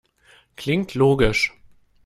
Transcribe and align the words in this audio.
Klingt 0.55 0.95
logisch. 0.95 1.53